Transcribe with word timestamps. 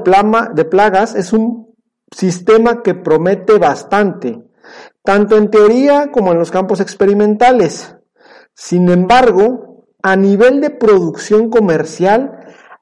de 0.54 0.66
plagas 0.66 1.16
es 1.16 1.34
un 1.34 1.76
sistema 2.12 2.84
que 2.84 2.94
promete 2.94 3.58
bastante, 3.58 4.44
tanto 5.04 5.38
en 5.38 5.50
teoría 5.50 6.12
como 6.12 6.32
en 6.32 6.38
los 6.38 6.52
campos 6.52 6.80
experimentales. 6.80 7.96
Sin 8.54 8.90
embargo, 8.90 9.86
a 10.04 10.16
nivel 10.16 10.62
de 10.62 10.70
producción 10.70 11.50
comercial, 11.50 12.40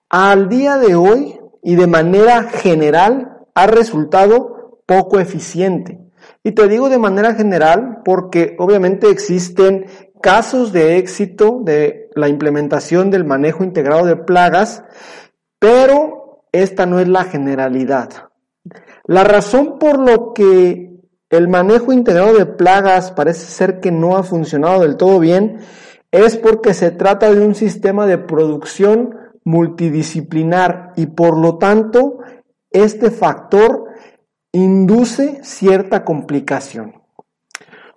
al 0.10 0.50
día 0.50 0.78
de 0.78 0.96
hoy 0.96 1.40
y 1.64 1.76
de 1.76 1.88
manera 1.88 2.44
general, 2.44 3.38
ha 3.56 3.68
resultado 3.68 4.59
poco 4.90 5.20
eficiente. 5.20 6.00
Y 6.44 6.54
te 6.54 6.68
digo 6.68 6.90
de 6.90 6.98
manera 6.98 7.36
general 7.36 8.00
porque 8.04 8.56
obviamente 8.58 9.12
existen 9.12 9.86
casos 10.20 10.74
de 10.74 10.98
éxito 10.98 11.60
de 11.62 12.10
la 12.16 12.28
implementación 12.28 13.12
del 13.12 13.24
manejo 13.24 13.64
integrado 13.64 14.08
de 14.08 14.16
plagas, 14.16 14.84
pero 15.60 16.42
esta 16.52 16.88
no 16.88 17.00
es 17.00 17.08
la 17.08 17.26
generalidad. 17.26 18.30
La 19.06 19.24
razón 19.24 19.78
por 19.78 20.00
lo 20.00 20.34
que 20.34 20.98
el 21.30 21.48
manejo 21.48 21.94
integrado 21.94 22.34
de 22.34 22.48
plagas 22.48 23.12
parece 23.12 23.46
ser 23.46 23.80
que 23.80 23.92
no 23.92 24.18
ha 24.18 24.24
funcionado 24.24 24.82
del 24.82 24.98
todo 24.98 25.20
bien 25.20 25.60
es 26.10 26.36
porque 26.36 26.74
se 26.74 26.90
trata 26.90 27.32
de 27.32 27.46
un 27.46 27.54
sistema 27.54 28.08
de 28.08 28.18
producción 28.18 29.16
multidisciplinar 29.44 30.94
y 30.96 31.06
por 31.06 31.38
lo 31.38 31.60
tanto 31.60 32.18
este 32.72 33.12
factor 33.12 33.89
induce 34.52 35.44
cierta 35.44 36.04
complicación. 36.04 36.96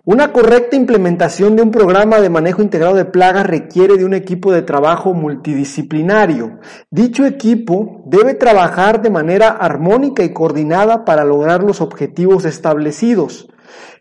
Una 0.05 0.33
correcta 0.33 0.77
implementación 0.77 1.55
de 1.55 1.63
un 1.63 1.71
programa 1.71 2.21
de 2.21 2.29
manejo 2.29 2.61
integrado 2.61 2.97
de 2.97 3.05
plagas 3.05 3.47
requiere 3.47 3.97
de 3.97 4.05
un 4.05 4.15
equipo 4.15 4.53
de 4.53 4.63
trabajo 4.63 5.15
multidisciplinario. 5.15 6.59
Dicho 6.91 7.25
equipo 7.25 8.03
debe 8.07 8.35
trabajar 8.35 9.01
de 9.01 9.11
manera 9.11 9.49
armónica 9.49 10.25
y 10.25 10.33
coordinada 10.33 11.05
para 11.05 11.25
lograr 11.25 11.63
los 11.63 11.81
objetivos 11.81 12.45
establecidos. 12.45 13.49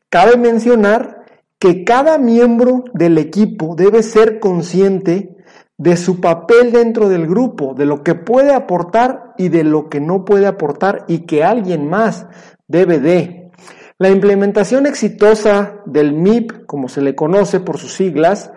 Cabe 0.10 0.38
mencionar 0.38 1.24
que 1.60 1.84
cada 1.84 2.18
miembro 2.18 2.84
del 2.94 3.20
equipo 3.20 3.76
debe 3.76 4.02
ser 4.02 4.40
consciente 4.40 5.38
de 5.82 5.98
su 5.98 6.22
papel 6.22 6.72
dentro 6.72 7.10
del 7.10 7.26
grupo, 7.26 7.74
de 7.74 7.88
lo 7.88 8.04
que 8.04 8.14
puede 8.14 8.54
aportar 8.54 9.34
y 9.40 9.50
de 9.50 9.64
lo 9.64 9.90
que 9.90 10.00
no 10.00 10.26
puede 10.26 10.46
aportar 10.46 11.06
y 11.08 11.22
que 11.22 11.44
alguien 11.44 11.90
más 11.90 12.28
debe 12.68 13.00
de. 13.00 13.50
La 13.98 14.12
implementación 14.12 14.86
exitosa 14.86 15.80
del 15.88 16.14
MIP, 16.14 16.68
como 16.68 16.88
se 16.88 17.02
le 17.02 17.16
conoce 17.16 17.60
por 17.60 17.80
sus 17.80 17.94
siglas, 17.94 18.52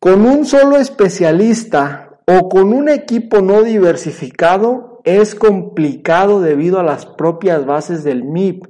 con 0.00 0.26
un 0.26 0.46
solo 0.46 0.78
especialista 0.78 2.18
o 2.26 2.48
con 2.48 2.72
un 2.72 2.88
equipo 2.88 3.40
no 3.40 3.62
diversificado 3.62 5.00
es 5.04 5.36
complicado 5.36 6.40
debido 6.40 6.80
a 6.80 6.82
las 6.82 7.06
propias 7.06 7.66
bases 7.66 8.02
del 8.02 8.24
MIP 8.24 8.64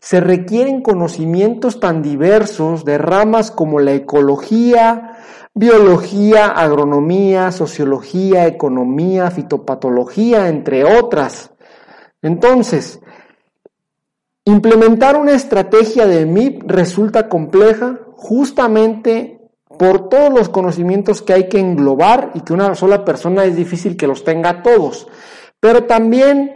se 0.00 0.20
requieren 0.20 0.82
conocimientos 0.82 1.80
tan 1.80 2.02
diversos 2.02 2.84
de 2.84 2.98
ramas 2.98 3.50
como 3.50 3.80
la 3.80 3.92
ecología, 3.92 5.17
biología, 5.54 6.46
agronomía, 6.46 7.52
sociología, 7.52 8.46
economía, 8.46 9.30
fitopatología, 9.30 10.48
entre 10.48 10.84
otras. 10.84 11.50
Entonces, 12.22 13.00
implementar 14.44 15.16
una 15.16 15.32
estrategia 15.32 16.06
de 16.06 16.26
MIP 16.26 16.62
resulta 16.66 17.28
compleja 17.28 17.98
justamente 18.14 19.38
por 19.78 20.08
todos 20.08 20.32
los 20.32 20.48
conocimientos 20.48 21.22
que 21.22 21.32
hay 21.32 21.48
que 21.48 21.60
englobar 21.60 22.32
y 22.34 22.40
que 22.40 22.52
una 22.52 22.74
sola 22.74 23.04
persona 23.04 23.44
es 23.44 23.56
difícil 23.56 23.96
que 23.96 24.06
los 24.06 24.24
tenga 24.24 24.62
todos. 24.62 25.06
Pero 25.60 25.84
también 25.84 26.54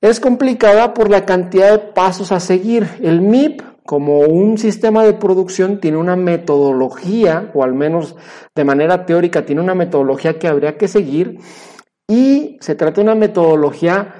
es 0.00 0.20
complicada 0.20 0.94
por 0.94 1.10
la 1.10 1.26
cantidad 1.26 1.72
de 1.72 1.78
pasos 1.78 2.32
a 2.32 2.40
seguir. 2.40 2.88
El 3.02 3.20
MIP, 3.20 3.62
como 3.90 4.20
un 4.20 4.56
sistema 4.56 5.02
de 5.02 5.14
producción, 5.14 5.80
tiene 5.80 5.96
una 5.96 6.14
metodología, 6.14 7.50
o 7.54 7.64
al 7.64 7.74
menos 7.74 8.14
de 8.54 8.62
manera 8.62 9.04
teórica, 9.04 9.44
tiene 9.44 9.62
una 9.62 9.74
metodología 9.74 10.38
que 10.38 10.46
habría 10.46 10.78
que 10.78 10.86
seguir, 10.86 11.40
y 12.06 12.56
se 12.60 12.76
trata 12.76 13.00
de 13.00 13.02
una 13.02 13.16
metodología 13.16 14.14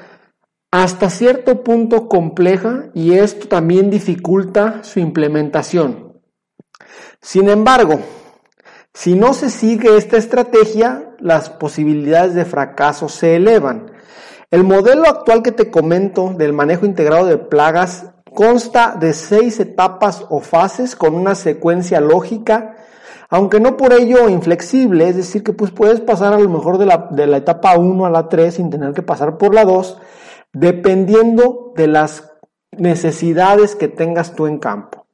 hasta 0.73 1.09
cierto 1.09 1.63
punto 1.63 2.09
compleja 2.09 2.91
y 2.95 3.13
esto 3.13 3.47
también 3.47 3.91
dificulta 3.91 4.83
su 4.83 4.99
implementación. 4.99 6.21
Sin 7.21 7.49
embargo, 7.49 8.01
si 8.93 9.15
no 9.15 9.35
se 9.35 9.51
sigue 9.51 9.97
esta 9.97 10.17
estrategia, 10.17 11.15
las 11.21 11.49
posibilidades 11.49 12.35
de 12.35 12.45
fracaso 12.45 13.09
se 13.09 13.37
elevan. 13.37 13.93
El 14.51 14.65
modelo 14.65 15.05
actual 15.07 15.45
que 15.45 15.53
te 15.53 15.71
comento 15.71 16.35
del 16.37 16.53
manejo 16.53 16.87
integrado 16.87 17.27
de 17.27 17.39
plagas 17.39 18.07
consta 18.41 18.97
de 18.99 19.13
seis 19.13 19.61
etapas 19.61 20.25
o 20.31 20.41
fases 20.41 20.97
con 20.97 21.15
una 21.15 21.35
secuencia 21.35 22.01
lógica, 22.01 22.75
aunque 23.29 23.61
no 23.61 23.77
por 23.77 23.93
ello 23.93 24.31
inflexible, 24.31 25.07
es 25.11 25.17
decir, 25.17 25.43
que 25.45 25.53
pues 25.53 25.73
puedes 25.73 26.01
pasar 26.01 26.33
a 26.33 26.39
lo 26.39 26.49
mejor 26.49 26.79
de 26.79 26.87
la, 26.87 27.09
de 27.11 27.27
la 27.27 27.37
etapa 27.37 27.77
1 27.77 28.07
a 28.07 28.09
la 28.09 28.31
3 28.31 28.55
sin 28.55 28.71
tener 28.71 28.95
que 28.95 29.03
pasar 29.03 29.37
por 29.37 29.55
la 29.55 29.67
2, 29.67 29.99
dependiendo 30.55 31.75
de 31.77 31.87
las 31.89 32.33
necesidades 32.71 33.77
que 33.77 33.89
tengas 33.89 34.35
tú 34.35 34.47
en 34.47 34.57
campo. 34.57 35.07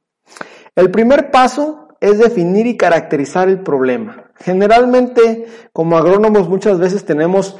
El 0.73 0.89
primer 0.89 1.29
paso 1.29 1.89
es 1.99 2.19
definir 2.19 2.65
y 2.65 2.77
caracterizar 2.77 3.49
el 3.49 3.59
problema. 3.59 4.31
Generalmente, 4.37 5.47
como 5.73 5.97
agrónomos 5.97 6.47
muchas 6.47 6.79
veces 6.79 7.03
tenemos 7.03 7.57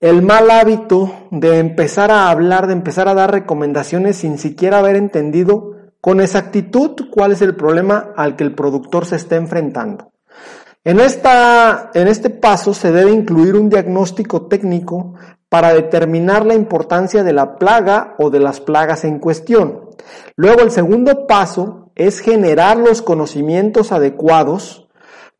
el 0.00 0.22
mal 0.22 0.50
hábito 0.50 1.12
de 1.30 1.58
empezar 1.58 2.10
a 2.10 2.30
hablar, 2.30 2.66
de 2.68 2.72
empezar 2.72 3.08
a 3.08 3.14
dar 3.14 3.32
recomendaciones 3.32 4.16
sin 4.16 4.38
siquiera 4.38 4.78
haber 4.78 4.96
entendido 4.96 5.74
con 6.00 6.20
exactitud 6.20 6.92
cuál 7.10 7.32
es 7.32 7.42
el 7.42 7.56
problema 7.56 8.12
al 8.16 8.36
que 8.36 8.44
el 8.44 8.54
productor 8.54 9.06
se 9.06 9.16
está 9.16 9.36
enfrentando. 9.36 10.12
En, 10.84 11.00
esta, 11.00 11.90
en 11.94 12.06
este 12.06 12.30
paso 12.30 12.72
se 12.72 12.92
debe 12.92 13.10
incluir 13.10 13.56
un 13.56 13.68
diagnóstico 13.68 14.46
técnico 14.46 15.14
para 15.48 15.72
determinar 15.72 16.46
la 16.46 16.54
importancia 16.54 17.24
de 17.24 17.32
la 17.32 17.56
plaga 17.56 18.14
o 18.18 18.30
de 18.30 18.38
las 18.38 18.60
plagas 18.60 19.04
en 19.04 19.18
cuestión. 19.18 19.90
Luego 20.36 20.62
el 20.62 20.70
segundo 20.70 21.26
paso 21.26 21.90
es 21.96 22.20
generar 22.20 22.76
los 22.76 23.02
conocimientos 23.02 23.90
adecuados 23.90 24.87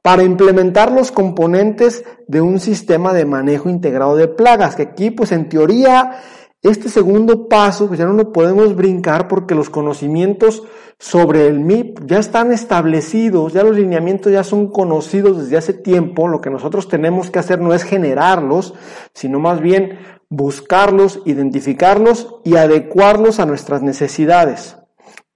para 0.08 0.22
implementar 0.22 0.90
los 0.90 1.12
componentes 1.12 2.02
de 2.28 2.40
un 2.40 2.60
sistema 2.60 3.12
de 3.12 3.26
manejo 3.26 3.69
integrado 3.69 4.16
de 4.16 4.26
plagas, 4.26 4.75
que 4.75 4.84
aquí 4.84 5.10
pues 5.10 5.32
en 5.32 5.50
teoría 5.50 6.22
este 6.62 6.88
segundo 6.88 7.46
paso 7.46 7.88
pues 7.88 7.99
ya 7.99 8.06
no 8.06 8.14
lo 8.14 8.32
podemos 8.32 8.75
brincar 8.75 9.28
porque 9.28 9.55
los 9.55 9.69
conocimientos 9.69 10.62
sobre 10.99 11.46
el 11.46 11.60
MIP 11.60 12.06
ya 12.06 12.20
están 12.20 12.52
establecidos, 12.52 13.52
ya 13.52 13.62
los 13.62 13.76
lineamientos 13.76 14.32
ya 14.32 14.44
son 14.44 14.69
conocidos 14.69 15.43
desde 15.43 15.58
hace 15.58 15.75
tiempo, 15.75 16.26
lo 16.26 16.40
que 16.40 16.49
nosotros 16.49 16.88
tenemos 16.88 17.31
que 17.31 17.40
hacer 17.40 17.61
no 17.61 17.75
es 17.75 17.82
generarlos, 17.82 18.72
sino 19.12 19.38
más 19.40 19.61
bien 19.61 19.99
buscarlos, 20.31 21.20
identificarlos 21.26 22.37
y 22.44 22.56
adecuarlos 22.56 23.40
a 23.40 23.44
nuestras 23.44 23.82
necesidades. 23.82 24.78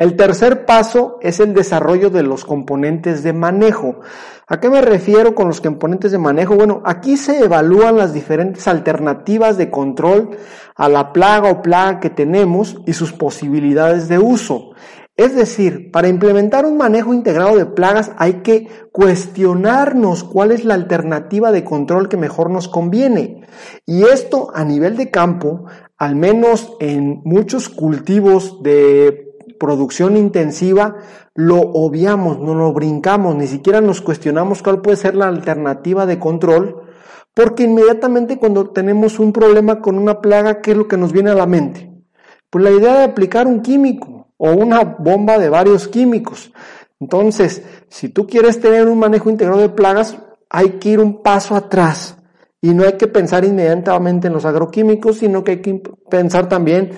El 0.02 0.16
tercer 0.16 0.66
paso 0.66 1.18
es 1.20 1.38
el 1.38 1.54
desarrollo 1.54 2.10
de 2.10 2.24
los 2.24 2.44
componentes 2.44 3.22
de 3.22 3.32
manejo. 3.32 4.00
¿A 4.48 4.58
qué 4.58 4.68
me 4.68 4.80
refiero 4.80 5.36
con 5.36 5.46
los 5.46 5.60
componentes 5.60 6.10
de 6.10 6.18
manejo? 6.18 6.56
Bueno, 6.56 6.82
aquí 6.84 7.16
se 7.16 7.38
evalúan 7.38 7.96
las 7.96 8.12
diferentes 8.12 8.66
alternativas 8.66 9.56
de 9.58 9.70
control 9.70 10.30
a 10.74 10.88
la 10.88 11.12
plaga 11.12 11.50
o 11.50 11.62
plaga 11.62 12.00
que 12.00 12.10
tenemos 12.10 12.78
y 12.84 12.94
sus 12.94 13.12
posibilidades 13.12 14.08
de 14.08 14.18
uso. 14.18 14.72
Es 15.14 15.36
decir, 15.36 15.92
para 15.92 16.08
implementar 16.08 16.66
un 16.66 16.78
manejo 16.78 17.14
integrado 17.14 17.56
de 17.56 17.66
plagas 17.66 18.10
hay 18.18 18.42
que 18.42 18.66
cuestionarnos 18.90 20.24
cuál 20.24 20.50
es 20.50 20.64
la 20.64 20.74
alternativa 20.74 21.52
de 21.52 21.62
control 21.62 22.08
que 22.08 22.16
mejor 22.16 22.50
nos 22.50 22.66
conviene. 22.66 23.46
Y 23.86 24.02
esto 24.02 24.50
a 24.52 24.64
nivel 24.64 24.96
de 24.96 25.12
campo, 25.12 25.66
al 25.96 26.16
menos 26.16 26.72
en 26.80 27.20
muchos 27.24 27.68
cultivos 27.68 28.64
de 28.64 29.31
producción 29.62 30.16
intensiva, 30.16 30.96
lo 31.36 31.60
obviamos, 31.60 32.40
no 32.40 32.52
lo 32.52 32.72
brincamos, 32.72 33.36
ni 33.36 33.46
siquiera 33.46 33.80
nos 33.80 34.00
cuestionamos 34.00 34.60
cuál 34.60 34.82
puede 34.82 34.96
ser 34.96 35.14
la 35.14 35.28
alternativa 35.28 36.04
de 36.04 36.18
control, 36.18 36.82
porque 37.32 37.62
inmediatamente 37.62 38.38
cuando 38.38 38.70
tenemos 38.70 39.20
un 39.20 39.32
problema 39.32 39.80
con 39.80 39.98
una 39.98 40.20
plaga, 40.20 40.60
¿qué 40.60 40.72
es 40.72 40.76
lo 40.76 40.88
que 40.88 40.96
nos 40.96 41.12
viene 41.12 41.30
a 41.30 41.36
la 41.36 41.46
mente? 41.46 41.92
Pues 42.50 42.64
la 42.64 42.72
idea 42.72 42.98
de 42.98 43.04
aplicar 43.04 43.46
un 43.46 43.62
químico 43.62 44.32
o 44.36 44.50
una 44.50 44.82
bomba 44.82 45.38
de 45.38 45.48
varios 45.48 45.86
químicos. 45.86 46.52
Entonces, 46.98 47.62
si 47.88 48.08
tú 48.08 48.26
quieres 48.26 48.60
tener 48.60 48.88
un 48.88 48.98
manejo 48.98 49.30
integrado 49.30 49.60
de 49.60 49.68
plagas, 49.68 50.18
hay 50.50 50.70
que 50.80 50.88
ir 50.88 50.98
un 50.98 51.22
paso 51.22 51.54
atrás 51.54 52.16
y 52.60 52.74
no 52.74 52.82
hay 52.82 52.94
que 52.94 53.06
pensar 53.06 53.44
inmediatamente 53.44 54.26
en 54.26 54.32
los 54.32 54.44
agroquímicos, 54.44 55.18
sino 55.18 55.44
que 55.44 55.52
hay 55.52 55.62
que 55.62 55.80
pensar 56.10 56.48
también 56.48 56.90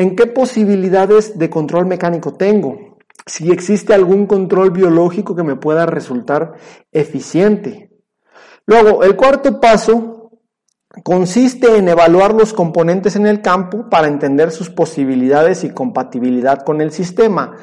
¿En 0.00 0.16
qué 0.16 0.26
posibilidades 0.26 1.38
de 1.38 1.50
control 1.50 1.84
mecánico 1.84 2.32
tengo? 2.32 2.96
Si 3.26 3.50
existe 3.52 3.92
algún 3.92 4.26
control 4.26 4.70
biológico 4.70 5.36
que 5.36 5.42
me 5.42 5.56
pueda 5.56 5.84
resultar 5.84 6.54
eficiente. 6.90 7.90
Luego, 8.64 9.04
el 9.04 9.14
cuarto 9.14 9.60
paso 9.60 10.40
consiste 11.04 11.76
en 11.76 11.90
evaluar 11.90 12.32
los 12.32 12.54
componentes 12.54 13.14
en 13.14 13.26
el 13.26 13.42
campo 13.42 13.90
para 13.90 14.08
entender 14.08 14.52
sus 14.52 14.70
posibilidades 14.70 15.64
y 15.64 15.74
compatibilidad 15.74 16.64
con 16.64 16.80
el 16.80 16.92
sistema. 16.92 17.58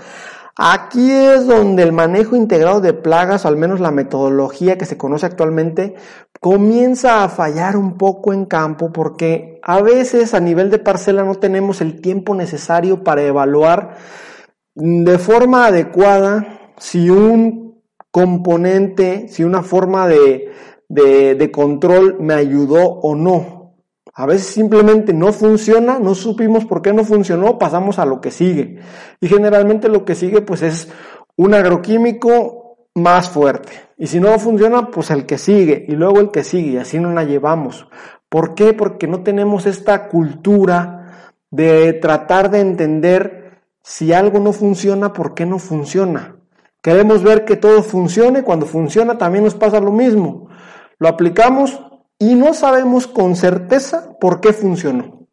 Aquí 0.57 1.11
es 1.11 1.45
donde 1.45 1.83
el 1.83 1.91
manejo 1.91 2.35
integrado 2.35 2.81
de 2.81 2.93
plagas, 2.93 3.45
o 3.45 3.47
al 3.47 3.57
menos 3.57 3.79
la 3.79 3.91
metodología 3.91 4.77
que 4.77 4.85
se 4.85 4.97
conoce 4.97 5.27
actualmente, 5.27 5.95
comienza 6.39 7.23
a 7.23 7.29
fallar 7.29 7.77
un 7.77 7.97
poco 7.97 8.33
en 8.33 8.45
campo 8.45 8.91
porque 8.91 9.59
a 9.61 9.81
veces 9.81 10.33
a 10.33 10.39
nivel 10.39 10.71
de 10.71 10.79
parcela 10.79 11.23
no 11.23 11.35
tenemos 11.35 11.79
el 11.81 12.01
tiempo 12.01 12.33
necesario 12.33 13.03
para 13.03 13.21
evaluar 13.21 13.97
de 14.73 15.17
forma 15.19 15.67
adecuada 15.67 16.71
si 16.77 17.09
un 17.09 17.83
componente, 18.11 19.27
si 19.27 19.43
una 19.43 19.61
forma 19.61 20.07
de, 20.07 20.51
de, 20.87 21.51
control 21.51 22.17
me 22.19 22.33
ayudó 22.33 22.83
o 22.83 23.15
no. 23.15 23.56
A 24.19 24.25
veces 24.25 24.47
simplemente 24.47 25.13
no 25.13 25.31
funciona, 25.31 25.99
no 25.99 26.15
supimos 26.15 26.65
por 26.65 26.81
qué 26.81 26.91
no 26.91 27.03
funcionó, 27.03 27.59
pasamos 27.59 27.99
a 27.99 28.05
lo 28.05 28.19
que 28.19 28.31
sigue. 28.31 28.79
Y 29.21 29.27
generalmente 29.27 29.89
lo 29.89 30.05
que 30.05 30.15
sigue 30.15 30.41
pues 30.41 30.63
es 30.63 30.89
un 31.35 31.53
agroquímico 31.53 32.77
más 32.95 33.29
fuerte. 33.29 33.73
Y 33.95 34.07
si 34.07 34.19
no 34.19 34.39
funciona, 34.39 34.89
pues 34.89 35.11
el 35.11 35.27
que 35.27 35.37
sigue 35.37 35.85
y 35.87 35.91
luego 35.91 36.19
el 36.19 36.31
que 36.31 36.43
sigue 36.43 36.71
y 36.71 36.77
así 36.77 36.97
no 36.99 37.13
la 37.13 37.25
llevamos. 37.25 37.87
¿Por 38.27 38.55
qué? 38.55 38.73
Porque 38.73 39.05
no 39.05 39.21
tenemos 39.21 39.67
esta 39.67 40.07
cultura 40.07 41.31
de 41.51 41.93
tratar 41.93 42.49
de 42.49 42.61
entender 42.61 43.61
si 43.83 44.13
algo 44.13 44.39
no 44.39 44.51
funciona, 44.51 45.13
¿por 45.13 45.35
qué 45.35 45.45
no 45.45 45.59
funciona? 45.59 46.37
Queremos 46.81 47.21
ver 47.21 47.45
que 47.45 47.55
todo 47.55 47.83
funcione, 47.83 48.41
cuando 48.41 48.65
funciona 48.65 49.15
también 49.15 49.43
nos 49.43 49.53
pasa 49.53 49.79
lo 49.79 49.91
mismo. 49.91 50.49
Lo 50.97 51.07
aplicamos, 51.07 51.79
y 52.19 52.35
no 52.35 52.53
sabemos 52.53 53.07
con 53.07 53.35
certeza 53.35 54.17
por 54.19 54.41
qué 54.41 54.53
funcionó. 54.53 55.27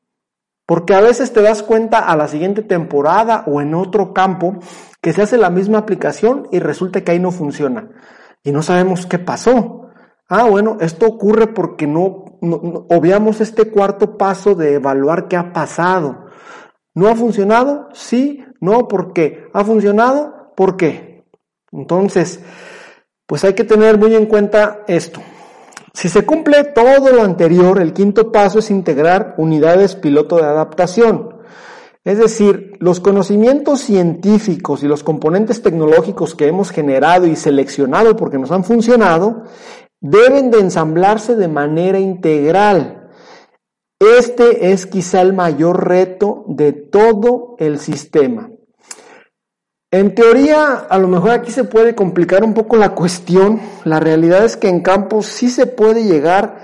Porque 0.67 0.95
a 0.95 1.01
veces 1.01 1.33
te 1.33 1.43
das 1.43 1.63
cuenta 1.63 1.99
a 1.99 2.17
la 2.17 2.27
siguiente 2.29 2.63
temporada 2.63 3.45
o 3.47 3.61
en 3.61 3.75
otro 3.75 4.15
campo 4.15 4.57
que 5.03 5.13
se 5.13 5.23
hace 5.23 5.37
la 5.37 5.51
misma 5.51 5.79
aplicación 5.79 6.49
y 6.51 6.59
resulta 6.59 7.03
que 7.03 7.13
ahí 7.13 7.19
no 7.19 7.31
funciona. 7.31 7.91
Y 8.43 8.53
no 8.53 8.63
sabemos 8.63 9.07
qué 9.07 9.19
pasó. 9.19 9.89
Ah, 10.29 10.45
bueno, 10.45 10.79
esto 10.81 11.07
ocurre 11.07 11.49
porque 11.49 11.87
no, 11.87 12.25
obviamos 12.41 13.41
este 13.43 13.71
cuarto 13.71 14.17
paso 14.17 14.55
de 14.55 14.75
evaluar 14.75 15.29
qué 15.29 15.37
ha 15.37 15.53
pasado. 15.53 16.27
¿No 16.95 17.09
ha 17.09 17.15
funcionado? 17.15 17.89
Sí, 17.93 18.45
no, 18.61 18.89
¿por 18.89 19.13
qué? 19.13 19.49
¿Ha 19.53 19.65
funcionado? 19.65 20.53
¿Por 20.57 20.77
qué? 20.77 21.27
Entonces, 21.73 22.41
pues 23.27 23.45
hay 23.45 23.55
que 23.55 23.65
tener 23.65 23.99
muy 23.99 24.15
en 24.15 24.27
cuenta 24.27 24.83
esto. 24.87 25.21
Si 25.95 26.09
se 26.09 26.27
cumple 26.27 26.65
todo 26.65 27.13
lo 27.13 27.23
anterior, 27.23 27.81
el 27.81 27.93
quinto 27.93 28.33
paso 28.33 28.59
es 28.59 28.71
integrar 28.71 29.37
unidades 29.39 29.95
piloto 29.95 30.37
de 30.37 30.43
adaptación. 30.43 31.37
Es 32.03 32.19
decir, 32.19 32.77
los 32.81 32.99
conocimientos 32.99 33.81
científicos 33.81 34.83
y 34.83 34.89
los 34.89 35.05
componentes 35.05 35.63
tecnológicos 35.63 36.35
que 36.35 36.49
hemos 36.49 36.71
generado 36.71 37.27
y 37.29 37.37
seleccionado 37.37 38.17
porque 38.17 38.39
nos 38.39 38.51
han 38.51 38.65
funcionado, 38.65 39.45
deben 40.01 40.51
de 40.51 40.59
ensamblarse 40.59 41.37
de 41.37 41.49
manera 41.49 42.01
integral. 42.01 43.11
Este 44.01 44.73
es 44.73 44.87
quizá 44.87 45.23
el 45.23 45.33
mayor 45.33 45.89
reto 45.89 46.45
de 46.49 46.73
todo 46.73 47.55
el 47.59 47.79
sistema. 47.79 48.51
En 49.95 50.13
teoría, 50.17 50.87
a 50.91 50.99
lo 50.99 51.07
mejor 51.07 51.31
aquí 51.31 51.53
se 51.53 51.63
puede 51.63 51.95
complicar 51.95 52.43
un 52.43 52.53
poco 52.53 52.77
la 52.77 52.97
cuestión. 52.97 53.61
La 53.85 54.01
realidad 54.01 54.45
es 54.45 54.57
que 54.57 54.69
en 54.69 54.81
campo 54.81 55.23
sí 55.23 55.49
se 55.49 55.67
puede 55.67 56.03
llegar 56.03 56.63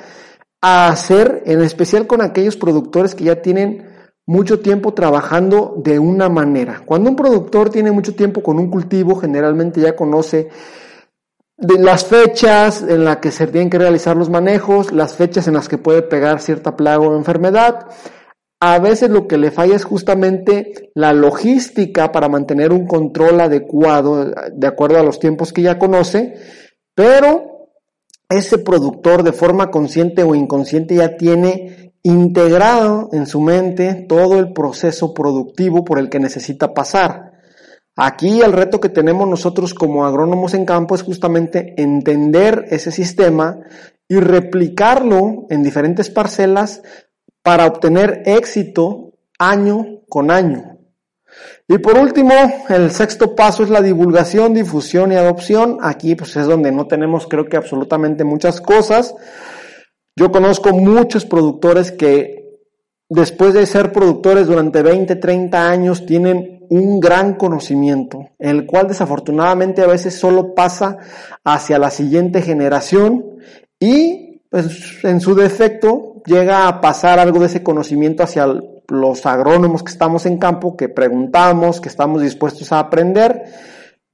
a 0.60 0.88
hacer, 0.88 1.44
en 1.46 1.60
especial 1.60 2.08
con 2.08 2.22
aquellos 2.22 2.56
productores 2.56 3.14
que 3.14 3.22
ya 3.22 3.40
tienen 3.40 3.86
mucho 4.26 4.58
tiempo 4.58 4.94
trabajando 4.94 5.76
de 5.76 6.00
una 6.00 6.28
manera. 6.28 6.82
Cuando 6.84 7.08
un 7.08 7.14
productor 7.14 7.70
tiene 7.70 7.92
mucho 7.92 8.16
tiempo 8.16 8.42
con 8.42 8.58
un 8.58 8.68
cultivo, 8.68 9.14
generalmente 9.14 9.80
ya 9.80 9.94
conoce 9.94 10.48
las 11.56 12.06
fechas 12.06 12.82
en 12.82 13.04
las 13.04 13.18
que 13.18 13.30
se 13.30 13.46
tienen 13.46 13.70
que 13.70 13.78
realizar 13.78 14.16
los 14.16 14.28
manejos, 14.28 14.90
las 14.90 15.14
fechas 15.14 15.46
en 15.46 15.54
las 15.54 15.68
que 15.68 15.78
puede 15.78 16.02
pegar 16.02 16.40
cierta 16.40 16.74
plaga 16.74 16.98
o 16.98 17.16
enfermedad, 17.16 17.86
a 18.60 18.78
veces 18.78 19.08
lo 19.08 19.26
que 19.26 19.38
le 19.38 19.50
falla 19.50 19.74
es 19.74 19.84
justamente 19.84 20.90
la 20.94 21.14
logística 21.14 22.12
para 22.12 22.28
mantener 22.28 22.72
un 22.72 22.86
control 22.86 23.40
adecuado 23.40 24.32
de 24.52 24.66
acuerdo 24.66 24.98
a 24.98 25.02
los 25.02 25.18
tiempos 25.18 25.52
que 25.52 25.62
ya 25.62 25.78
conoce, 25.78 26.34
pero 26.94 27.70
ese 28.28 28.58
productor 28.58 29.22
de 29.22 29.32
forma 29.32 29.70
consciente 29.70 30.22
o 30.22 30.34
inconsciente 30.34 30.94
ya 30.94 31.16
tiene 31.16 31.94
integrado 32.02 33.08
en 33.12 33.26
su 33.26 33.40
mente 33.40 34.06
todo 34.08 34.38
el 34.38 34.52
proceso 34.52 35.14
productivo 35.14 35.84
por 35.84 35.98
el 35.98 36.10
que 36.10 36.20
necesita 36.20 36.74
pasar. 36.74 37.32
Aquí 37.96 38.40
el 38.42 38.52
reto 38.52 38.78
que 38.78 38.88
tenemos 38.88 39.28
nosotros 39.28 39.74
como 39.74 40.06
agrónomos 40.06 40.54
en 40.54 40.64
campo 40.64 40.94
es 40.94 41.02
justamente 41.02 41.74
entender 41.76 42.66
ese 42.70 42.92
sistema 42.92 43.58
y 44.06 44.20
replicarlo 44.20 45.46
en 45.50 45.62
diferentes 45.62 46.10
parcelas 46.10 46.82
para 47.42 47.66
obtener 47.66 48.22
éxito 48.26 49.12
año 49.38 50.00
con 50.08 50.30
año. 50.30 50.78
Y 51.68 51.78
por 51.78 51.96
último, 51.96 52.32
el 52.68 52.90
sexto 52.90 53.36
paso 53.36 53.62
es 53.62 53.70
la 53.70 53.80
divulgación, 53.80 54.54
difusión 54.54 55.12
y 55.12 55.16
adopción. 55.16 55.78
Aquí 55.80 56.16
pues 56.16 56.36
es 56.36 56.46
donde 56.46 56.72
no 56.72 56.86
tenemos 56.86 57.26
creo 57.26 57.46
que 57.46 57.56
absolutamente 57.56 58.24
muchas 58.24 58.60
cosas. 58.60 59.14
Yo 60.16 60.32
conozco 60.32 60.72
muchos 60.72 61.24
productores 61.24 61.92
que 61.92 62.58
después 63.08 63.54
de 63.54 63.66
ser 63.66 63.92
productores 63.92 64.48
durante 64.48 64.82
20, 64.82 65.16
30 65.16 65.70
años 65.70 66.04
tienen 66.06 66.66
un 66.70 67.00
gran 67.00 67.34
conocimiento, 67.34 68.30
el 68.38 68.66
cual 68.66 68.88
desafortunadamente 68.88 69.82
a 69.82 69.86
veces 69.86 70.14
solo 70.14 70.54
pasa 70.54 70.98
hacia 71.44 71.78
la 71.78 71.90
siguiente 71.90 72.42
generación 72.42 73.38
y 73.78 74.42
pues 74.50 75.04
en 75.04 75.20
su 75.20 75.34
defecto 75.34 76.09
llega 76.26 76.68
a 76.68 76.80
pasar 76.80 77.18
algo 77.18 77.38
de 77.40 77.46
ese 77.46 77.62
conocimiento 77.62 78.22
hacia 78.22 78.46
los 78.88 79.26
agrónomos 79.26 79.82
que 79.82 79.92
estamos 79.92 80.26
en 80.26 80.38
campo, 80.38 80.76
que 80.76 80.88
preguntamos, 80.88 81.80
que 81.80 81.88
estamos 81.88 82.22
dispuestos 82.22 82.72
a 82.72 82.80
aprender, 82.80 83.44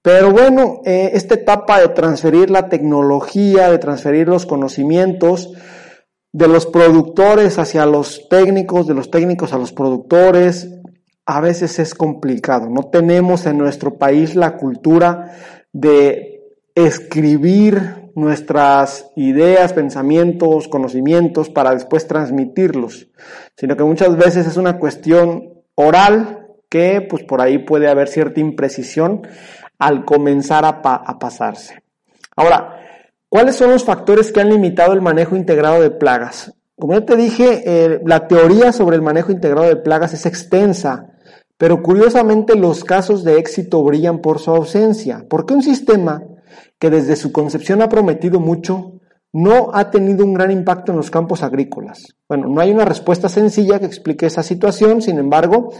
Pero 0.02 0.30
bueno, 0.30 0.82
eh, 0.84 1.10
esta 1.14 1.34
etapa 1.34 1.80
de 1.80 1.88
transferir 1.88 2.48
la 2.48 2.68
tecnología, 2.68 3.70
de 3.70 3.78
transferir 3.78 4.28
los 4.28 4.46
conocimientos 4.46 5.52
de 6.32 6.46
los 6.46 6.66
productores 6.66 7.58
hacia 7.58 7.86
los 7.86 8.28
técnicos, 8.28 8.86
de 8.86 8.94
los 8.94 9.10
técnicos 9.10 9.52
a 9.52 9.58
los 9.58 9.72
productores, 9.72 10.68
a 11.26 11.40
veces 11.40 11.80
es 11.80 11.94
complicado. 11.94 12.70
No 12.70 12.84
tenemos 12.84 13.46
en 13.46 13.58
nuestro 13.58 13.98
país 13.98 14.36
la 14.36 14.56
cultura 14.56 15.34
de 15.72 16.44
escribir 16.76 18.05
nuestras 18.16 19.10
ideas, 19.14 19.74
pensamientos, 19.74 20.68
conocimientos 20.68 21.50
para 21.50 21.74
después 21.74 22.08
transmitirlos, 22.08 23.08
sino 23.56 23.76
que 23.76 23.84
muchas 23.84 24.16
veces 24.16 24.46
es 24.46 24.56
una 24.56 24.78
cuestión 24.78 25.52
oral 25.74 26.48
que 26.70 27.06
pues 27.08 27.24
por 27.24 27.42
ahí 27.42 27.58
puede 27.58 27.88
haber 27.88 28.08
cierta 28.08 28.40
imprecisión 28.40 29.28
al 29.78 30.06
comenzar 30.06 30.64
a, 30.64 30.80
pasarse. 31.18 31.82
Ahora, 32.34 32.80
¿cuáles 33.28 33.54
son 33.56 33.70
los 33.70 33.84
factores 33.84 34.32
que 34.32 34.40
han 34.40 34.48
limitado 34.48 34.94
el 34.94 35.02
manejo 35.02 35.36
integrado 35.36 35.82
de 35.82 35.90
plagas? 35.90 36.54
Como 36.78 36.94
ya 36.94 37.04
te 37.04 37.16
dije, 37.16 37.64
eh, 37.66 38.00
la 38.02 38.28
teoría 38.28 38.72
sobre 38.72 38.96
el 38.96 39.02
manejo 39.02 39.30
integrado 39.30 39.68
de 39.68 39.76
plagas 39.76 40.14
es 40.14 40.24
extensa, 40.24 41.10
pero 41.58 41.82
curiosamente 41.82 42.56
los 42.56 42.82
casos 42.82 43.24
de 43.24 43.38
éxito 43.38 43.84
brillan 43.84 44.22
por 44.22 44.38
su 44.38 44.52
ausencia, 44.52 45.26
porque 45.28 45.52
un 45.52 45.62
sistema 45.62 46.22
que 46.78 46.90
desde 46.90 47.16
su 47.16 47.32
concepción 47.32 47.82
ha 47.82 47.88
prometido 47.88 48.40
mucho, 48.40 49.00
no 49.32 49.70
ha 49.74 49.90
tenido 49.90 50.24
un 50.24 50.34
gran 50.34 50.50
impacto 50.50 50.92
en 50.92 50.98
los 50.98 51.10
campos 51.10 51.42
agrícolas. 51.42 52.16
Bueno, 52.28 52.48
no 52.48 52.60
hay 52.60 52.70
una 52.70 52.84
respuesta 52.84 53.28
sencilla 53.28 53.78
que 53.78 53.86
explique 53.86 54.26
esa 54.26 54.42
situación, 54.42 55.02
sin 55.02 55.18
embargo, 55.18 55.72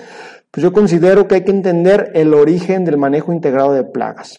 pues 0.51 0.63
yo 0.63 0.73
considero 0.73 1.27
que 1.27 1.37
hay 1.37 1.45
que 1.45 1.53
entender 1.53 2.11
el 2.15 2.35
origen 2.35 2.85
del 2.85 2.99
manejo 2.99 3.33
integrado 3.33 3.73
de 3.73 3.85
plagas. 3.85 4.39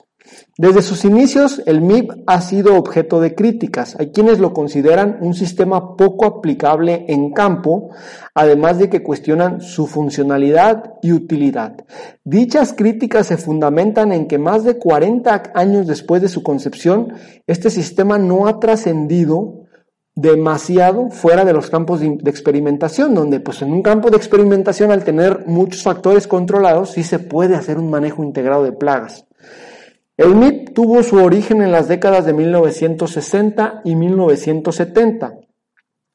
Desde 0.57 0.81
sus 0.81 1.05
inicios, 1.05 1.61
el 1.65 1.81
MIP 1.81 2.11
ha 2.25 2.41
sido 2.41 2.75
objeto 2.75 3.19
de 3.21 3.35
críticas. 3.35 3.95
Hay 3.99 4.11
quienes 4.11 4.39
lo 4.39 4.53
consideran 4.53 5.17
un 5.21 5.33
sistema 5.33 5.95
poco 5.95 6.25
aplicable 6.25 7.05
en 7.07 7.31
campo, 7.31 7.89
además 8.33 8.79
de 8.79 8.89
que 8.89 9.03
cuestionan 9.03 9.61
su 9.61 9.85
funcionalidad 9.85 10.95
y 11.01 11.11
utilidad. 11.11 11.85
Dichas 12.23 12.73
críticas 12.73 13.27
se 13.27 13.37
fundamentan 13.37 14.11
en 14.11 14.27
que 14.27 14.39
más 14.39 14.63
de 14.63 14.77
40 14.77 15.51
años 15.53 15.85
después 15.85 16.21
de 16.21 16.29
su 16.29 16.41
concepción, 16.41 17.13
este 17.45 17.69
sistema 17.69 18.17
no 18.17 18.47
ha 18.47 18.59
trascendido 18.59 19.67
demasiado 20.17 21.11
fuera 21.11 21.45
de 21.45 21.53
los 21.53 21.69
campos 21.69 21.99
de, 21.99 22.17
experimentación, 22.25 23.13
donde 23.13 23.39
pues 23.39 23.61
en 23.61 23.71
un 23.71 23.83
campo 23.83 24.09
de 24.09 24.17
experimentación 24.17 24.89
al 24.91 25.03
tener 25.03 25.45
muchos 25.45 25.83
factores 25.83 26.27
controlados 26.27 26.93
sí 26.93 27.03
se 27.03 27.19
puede 27.19 27.55
hacer 27.55 27.77
un 27.77 27.91
manejo 27.91 28.23
integrado 28.23 28.63
de 28.63 28.71
plagas. 28.71 29.26
El 30.17 30.33
MIP 30.33 30.73
tuvo 30.73 31.03
su 31.03 31.17
origen 31.17 31.61
en 31.61 31.71
las 31.71 31.87
décadas 31.87 32.25
de 32.25 32.33
1960 32.33 33.81
y 33.83 33.95
1970. 33.95 35.35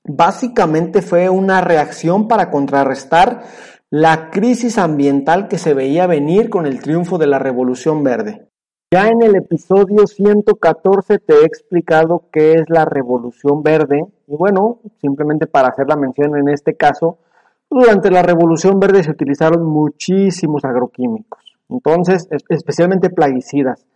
Básicamente 0.03 1.03
fue 1.03 1.29
una 1.29 1.61
reacción 1.61 2.27
para 2.27 2.51
contrarrestar 2.51 3.45
la 3.91 4.31
crisis 4.31 4.79
ambiental 4.79 5.47
que 5.47 5.57
se 5.57 5.73
veía 5.73 6.09
venir 6.09 6.51
con 6.51 6.67
el 6.67 6.83
triunfo 6.83 7.17
de 7.17 7.29
la 7.29 7.39
Revolución 7.39 8.03
Verde. 8.03 8.49
Ya 8.91 9.07
en 9.07 9.23
el 9.23 9.37
episodio 9.37 10.09
114 10.09 11.21
te 11.21 11.35
he 11.35 11.45
explicado 11.45 12.25
qué 12.33 12.55
es 12.55 12.65
la 12.71 12.85
Revolución 12.85 13.63
Verde 13.63 14.05
y 14.27 14.35
bueno, 14.35 14.81
simplemente 15.01 15.47
para 15.47 15.69
hacer 15.69 15.87
la 15.87 15.95
mención 15.95 16.37
en 16.37 16.49
este 16.49 16.77
caso, 16.77 17.19
durante 17.71 18.11
la 18.11 18.23
Revolución 18.23 18.81
Verde 18.81 19.05
se 19.05 19.13
utilizaron 19.13 19.65
muchísimos 19.65 20.65
agroquímicos, 20.65 21.41
entonces 21.69 22.27
especialmente 22.49 23.09
plaguicidas. 23.09 23.87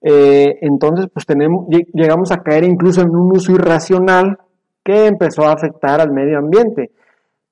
Eh, 0.00 0.58
entonces, 0.62 1.08
pues 1.12 1.26
tenemos, 1.26 1.66
llegamos 1.92 2.30
a 2.30 2.42
caer 2.42 2.64
incluso 2.64 3.00
en 3.02 3.10
un 3.10 3.36
uso 3.36 3.52
irracional 3.52 4.38
que 4.84 5.06
empezó 5.06 5.42
a 5.44 5.52
afectar 5.52 6.00
al 6.00 6.12
medio 6.12 6.38
ambiente. 6.38 6.92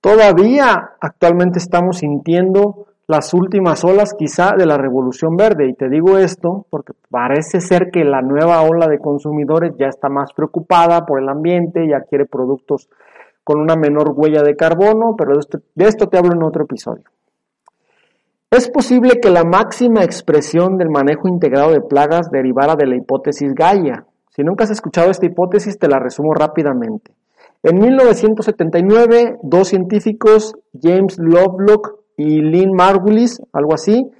Todavía 0.00 0.92
actualmente 1.00 1.58
estamos 1.58 1.98
sintiendo 1.98 2.86
las 3.08 3.34
últimas 3.34 3.84
olas 3.84 4.14
quizá 4.14 4.52
de 4.56 4.66
la 4.66 4.76
revolución 4.76 5.36
verde. 5.36 5.68
Y 5.68 5.74
te 5.74 5.88
digo 5.88 6.18
esto 6.18 6.66
porque 6.70 6.92
parece 7.10 7.60
ser 7.60 7.90
que 7.90 8.04
la 8.04 8.22
nueva 8.22 8.62
ola 8.62 8.88
de 8.88 8.98
consumidores 8.98 9.74
ya 9.78 9.86
está 9.86 10.08
más 10.08 10.32
preocupada 10.32 11.06
por 11.06 11.20
el 11.20 11.28
ambiente, 11.28 11.86
ya 11.88 12.00
quiere 12.00 12.26
productos 12.26 12.88
con 13.44 13.60
una 13.60 13.76
menor 13.76 14.12
huella 14.16 14.42
de 14.42 14.56
carbono, 14.56 15.14
pero 15.16 15.34
de 15.74 15.84
esto 15.84 16.08
te 16.08 16.18
hablo 16.18 16.34
en 16.34 16.42
otro 16.42 16.64
episodio. 16.64 17.04
Es 18.50 18.68
posible 18.68 19.20
que 19.20 19.30
la 19.30 19.42
máxima 19.42 20.04
expresión 20.04 20.78
del 20.78 20.88
manejo 20.88 21.26
integrado 21.26 21.72
de 21.72 21.80
plagas 21.80 22.30
derivara 22.30 22.76
de 22.76 22.86
la 22.86 22.96
hipótesis 22.96 23.52
Gaia. 23.54 24.06
Si 24.30 24.44
nunca 24.44 24.64
has 24.64 24.70
escuchado 24.70 25.10
esta 25.10 25.26
hipótesis, 25.26 25.78
te 25.78 25.88
la 25.88 25.98
resumo 25.98 26.32
rápidamente. 26.32 27.12
En 27.64 27.78
1979, 27.78 29.38
dos 29.42 29.68
científicos, 29.68 30.54
James 30.80 31.18
Lovelock 31.18 31.96
y 32.16 32.40
Lynn 32.40 32.72
Margulis, 32.72 33.42
algo 33.52 33.74
así, 33.74 34.12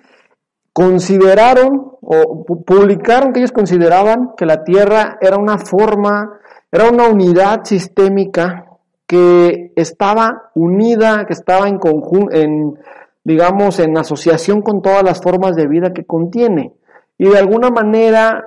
consideraron 0.73 1.93
o 2.03 2.45
publicaron 2.45 3.33
que 3.33 3.39
ellos 3.39 3.53
consideraban 3.53 4.33
que 4.37 4.45
la 4.45 4.65
Tierra 4.65 5.19
era 5.21 5.37
una 5.37 5.59
forma, 5.59 6.41
era 6.73 6.91
una 6.91 7.09
unidad 7.09 7.61
sistémica 7.63 8.65
que 9.07 9.73
estaba 9.77 10.51
unida, 10.57 11.25
que 11.27 11.33
estaba 11.33 11.69
en, 11.69 11.79
conjunto, 11.79 12.35
en 12.35 12.77
digamos, 13.27 13.81
en 13.81 13.99
asociación 13.99 14.63
con 14.63 14.83
todas 14.83 15.03
las 15.03 15.21
formas 15.21 15.57
de 15.57 15.67
vida 15.67 15.93
que 15.93 16.07
contiene. 16.07 16.75
Y 17.19 17.29
de 17.29 17.37
alguna 17.37 17.71
manera 17.71 18.45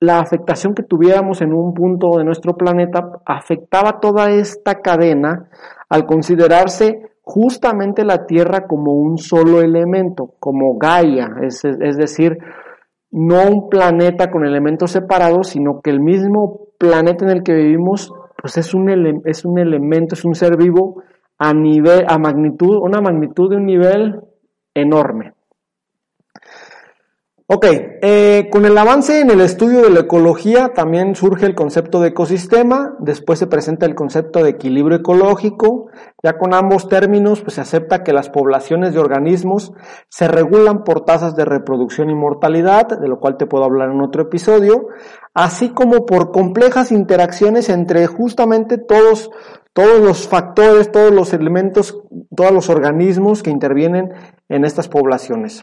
la 0.00 0.20
afectación 0.20 0.74
que 0.74 0.82
tuviéramos 0.82 1.42
en 1.42 1.52
un 1.52 1.74
punto 1.74 2.16
de 2.16 2.24
nuestro 2.24 2.56
planeta 2.56 3.20
afectaba 3.26 4.00
toda 4.00 4.30
esta 4.30 4.80
cadena 4.80 5.50
al 5.90 6.06
considerarse 6.06 7.10
justamente 7.20 8.06
la 8.06 8.24
Tierra 8.24 8.66
como 8.66 8.94
un 8.94 9.18
solo 9.18 9.60
elemento, 9.60 10.32
como 10.40 10.78
Gaia, 10.78 11.28
es, 11.42 11.60
decir, 11.98 12.38
no 13.10 13.42
un 13.46 13.68
planeta 13.68 14.30
con 14.30 14.46
elementos 14.46 14.92
separados, 14.92 15.48
sino 15.48 15.82
que 15.82 15.90
el 15.90 16.00
mismo 16.00 16.68
planeta 16.78 17.26
en 17.26 17.32
el 17.32 17.42
que 17.42 17.52
vivimos 17.52 18.10
pues 18.40 18.56
es 18.56 18.72
un, 18.72 18.88
es 19.26 19.44
un 19.44 19.58
elemento, 19.58 20.14
es 20.14 20.24
un 20.24 20.34
ser 20.34 20.56
vivo 20.56 21.02
a 21.38 21.52
nivel, 21.52 22.04
a 22.08 22.18
magnitud, 22.18 22.76
una 22.76 23.00
magnitud 23.00 23.50
de 23.50 23.56
un 23.56 23.66
nivel 23.66 24.20
enorme. 24.74 25.34
Ok, 27.54 27.66
eh, 27.68 28.48
con 28.50 28.64
el 28.64 28.78
avance 28.78 29.20
en 29.20 29.30
el 29.30 29.42
estudio 29.42 29.82
de 29.82 29.90
la 29.90 30.00
ecología 30.00 30.72
también 30.72 31.14
surge 31.14 31.44
el 31.44 31.54
concepto 31.54 32.00
de 32.00 32.08
ecosistema, 32.08 32.96
después 32.98 33.38
se 33.38 33.46
presenta 33.46 33.84
el 33.84 33.94
concepto 33.94 34.42
de 34.42 34.48
equilibrio 34.48 34.96
ecológico, 34.96 35.88
ya 36.22 36.38
con 36.38 36.54
ambos 36.54 36.88
términos 36.88 37.42
pues 37.42 37.56
se 37.56 37.60
acepta 37.60 38.02
que 38.02 38.14
las 38.14 38.30
poblaciones 38.30 38.94
de 38.94 39.00
organismos 39.00 39.74
se 40.08 40.28
regulan 40.28 40.82
por 40.82 41.04
tasas 41.04 41.36
de 41.36 41.44
reproducción 41.44 42.08
y 42.08 42.14
mortalidad, 42.14 42.86
de 42.98 43.06
lo 43.06 43.20
cual 43.20 43.36
te 43.36 43.44
puedo 43.44 43.64
hablar 43.64 43.90
en 43.90 44.00
otro 44.00 44.22
episodio, 44.22 44.86
así 45.34 45.74
como 45.74 46.06
por 46.06 46.32
complejas 46.32 46.90
interacciones 46.90 47.68
entre 47.68 48.06
justamente 48.06 48.78
todos 48.78 49.30
todos 49.74 50.00
los 50.00 50.26
factores, 50.26 50.90
todos 50.90 51.12
los 51.12 51.34
elementos, 51.34 52.00
todos 52.34 52.52
los 52.52 52.70
organismos 52.70 53.42
que 53.42 53.50
intervienen 53.50 54.12
en 54.48 54.64
estas 54.64 54.88
poblaciones. 54.88 55.62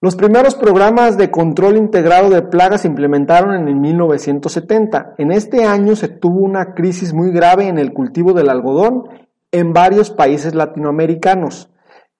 Los 0.00 0.14
primeros 0.14 0.54
programas 0.54 1.18
de 1.18 1.32
control 1.32 1.76
integrado 1.76 2.30
de 2.30 2.42
plagas 2.42 2.82
se 2.82 2.88
implementaron 2.88 3.52
en 3.56 3.66
el 3.66 3.74
1970. 3.74 5.14
En 5.18 5.32
este 5.32 5.64
año 5.64 5.96
se 5.96 6.06
tuvo 6.06 6.38
una 6.38 6.72
crisis 6.74 7.12
muy 7.12 7.32
grave 7.32 7.66
en 7.66 7.78
el 7.78 7.92
cultivo 7.92 8.32
del 8.32 8.48
algodón 8.48 9.08
en 9.50 9.72
varios 9.72 10.10
países 10.10 10.54
latinoamericanos. 10.54 11.72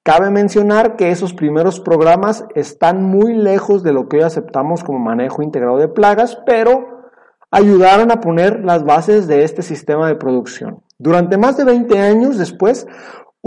Cabe 0.03 0.29
mencionar 0.31 0.97
que 0.97 1.13
esos 1.13 1.35
primeros 1.35 1.79
programas 1.79 2.45
están 2.57 3.05
muy 3.05 3.35
lejos 3.35 3.85
de 3.85 3.93
lo 3.93 4.09
que 4.09 4.17
hoy 4.17 4.23
aceptamos 4.25 4.83
como 4.83 4.99
manejo 4.99 5.45
integrado 5.45 5.79
de 5.79 5.87
plagas, 5.87 6.37
pero 6.47 7.05
ayudaron 7.53 8.11
a 8.11 8.21
poner 8.21 8.65
las 8.65 8.83
bases 8.83 9.29
de 9.29 9.45
este 9.45 9.63
sistema 9.63 10.09
de 10.09 10.17
producción. 10.17 10.83
Durante 10.99 11.39
más 11.39 11.57
de 11.57 11.63
20 11.63 11.97
años 12.01 12.39
después, 12.39 12.89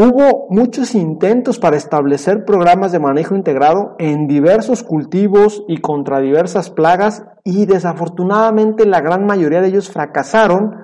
hubo 0.01 0.47
muchos 0.49 0.95
intentos 0.95 1.59
para 1.59 1.77
establecer 1.77 2.43
programas 2.45 2.91
de 2.91 2.99
manejo 2.99 3.35
integrado 3.35 3.95
en 3.99 4.27
diversos 4.27 4.83
cultivos 4.83 5.63
y 5.67 5.77
contra 5.77 6.19
diversas 6.19 6.69
plagas 6.69 7.25
y 7.43 7.65
desafortunadamente 7.65 8.85
la 8.85 9.01
gran 9.01 9.25
mayoría 9.25 9.61
de 9.61 9.67
ellos 9.67 9.91
fracasaron 9.91 10.75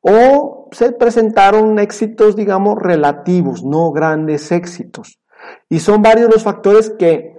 o 0.00 0.68
se 0.72 0.92
presentaron 0.92 1.78
éxitos, 1.78 2.36
digamos, 2.36 2.76
relativos, 2.80 3.64
no 3.64 3.90
grandes 3.92 4.50
éxitos. 4.50 5.20
Y 5.68 5.80
son 5.80 6.02
varios 6.02 6.32
los 6.32 6.42
factores 6.42 6.90
que, 6.98 7.36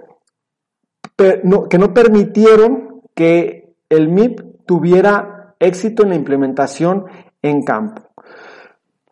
que 1.16 1.78
no 1.78 1.94
permitieron 1.94 3.02
que 3.14 3.74
el 3.88 4.08
MIP 4.08 4.64
tuviera 4.64 5.54
éxito 5.58 6.02
en 6.02 6.10
la 6.10 6.14
implementación 6.16 7.06
en 7.42 7.62
campo. 7.62 8.05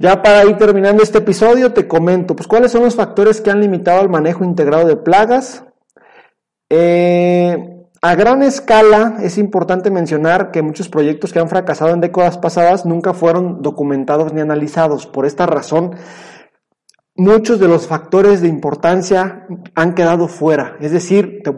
Ya 0.05 0.21
para 0.21 0.45
ir 0.45 0.59
terminando 0.59 1.03
este 1.03 1.17
episodio, 1.17 1.73
te 1.73 1.89
comento, 1.89 2.37
pues 2.37 2.47
cuáles 2.47 2.73
son 2.73 2.83
los 2.83 2.95
factores 2.95 3.41
que 3.41 3.51
han 3.51 3.63
limitado 3.63 4.03
el 4.03 4.11
manejo 4.11 4.45
integrado 4.45 4.87
de 4.87 4.97
plagas. 4.97 5.65
Eh, 6.69 7.87
A 8.03 8.15
gran 8.15 8.43
escala 8.43 9.17
es 9.23 9.39
importante 9.39 9.91
mencionar 9.91 10.51
que 10.51 10.61
muchos 10.61 10.91
proyectos 10.91 11.33
que 11.33 11.39
han 11.39 11.49
fracasado 11.49 11.95
en 11.95 12.03
décadas 12.03 12.37
pasadas 12.37 12.85
nunca 12.85 13.15
fueron 13.15 13.63
documentados 13.63 14.35
ni 14.35 14.43
analizados. 14.43 15.07
Por 15.07 15.25
esta 15.25 15.47
razón, 15.47 15.93
muchos 17.17 17.59
de 17.59 17.69
los 17.69 17.87
factores 17.87 18.43
de 18.43 18.49
importancia 18.49 19.47
han 19.75 19.95
quedado 19.95 20.29
fuera. 20.29 20.77
Es 20.81 20.93
decir, 20.93 21.41
te, 21.43 21.49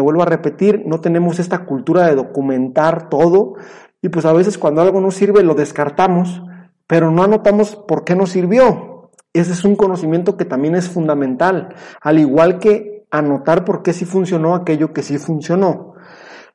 vuelvo 0.00 0.22
a 0.22 0.26
repetir, 0.26 0.82
no 0.84 1.00
tenemos 1.00 1.38
esta 1.38 1.64
cultura 1.64 2.06
de 2.06 2.16
documentar 2.16 3.08
todo 3.08 3.54
y 4.02 4.10
pues 4.10 4.26
a 4.26 4.34
veces 4.34 4.58
cuando 4.58 4.82
algo 4.82 5.00
no 5.00 5.10
sirve 5.10 5.42
lo 5.42 5.54
descartamos, 5.54 6.42
pero 6.86 7.10
no 7.10 7.22
anotamos 7.22 7.76
por 7.76 8.04
qué 8.04 8.14
no 8.14 8.26
sirvió. 8.26 9.10
Ese 9.32 9.52
es 9.52 9.64
un 9.64 9.76
conocimiento 9.76 10.36
que 10.36 10.44
también 10.44 10.74
es 10.74 10.88
fundamental, 10.88 11.74
al 12.00 12.18
igual 12.18 12.58
que 12.58 13.06
anotar 13.10 13.64
por 13.64 13.82
qué 13.82 13.92
sí 13.92 14.04
funcionó 14.04 14.54
aquello 14.54 14.92
que 14.92 15.02
sí 15.02 15.18
funcionó. 15.18 15.94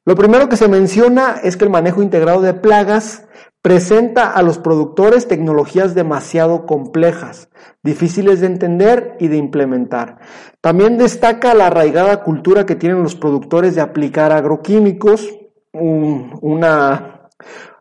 Lo 0.05 0.15
primero 0.15 0.49
que 0.49 0.57
se 0.57 0.67
menciona 0.67 1.35
es 1.43 1.57
que 1.57 1.65
el 1.65 1.69
manejo 1.69 2.01
integrado 2.01 2.41
de 2.41 2.53
plagas 2.53 3.27
presenta 3.61 4.31
a 4.31 4.41
los 4.41 4.57
productores 4.57 5.27
tecnologías 5.27 5.93
demasiado 5.93 6.65
complejas, 6.65 7.49
difíciles 7.83 8.39
de 8.39 8.47
entender 8.47 9.17
y 9.19 9.27
de 9.27 9.37
implementar. 9.37 10.19
También 10.61 10.97
destaca 10.97 11.53
la 11.53 11.67
arraigada 11.67 12.23
cultura 12.23 12.65
que 12.65 12.75
tienen 12.75 13.03
los 13.03 13.15
productores 13.15 13.75
de 13.75 13.81
aplicar 13.81 14.31
agroquímicos, 14.31 15.29
una, 15.73 17.29